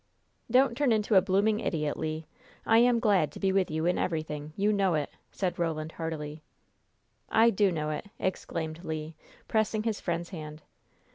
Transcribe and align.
"Don't 0.49 0.75
turn 0.75 0.91
into 0.91 1.13
a 1.13 1.21
blooming 1.21 1.59
idiot, 1.59 1.95
Le. 1.95 2.23
I 2.65 2.79
am 2.79 2.99
glad 2.99 3.31
to 3.33 3.39
be 3.39 3.51
with 3.51 3.69
you 3.69 3.85
in 3.85 3.99
everything. 3.99 4.51
You 4.57 4.73
know 4.73 4.95
it," 4.95 5.11
said 5.31 5.59
Roland, 5.59 5.91
heartily. 5.91 6.41
"I 7.29 7.51
do 7.51 7.71
know 7.71 7.91
it!" 7.91 8.07
exclaimed 8.17 8.83
Le, 8.83 9.13
pressing 9.47 9.83
his 9.83 10.01
friend's 10.01 10.29
hand. 10.29 10.63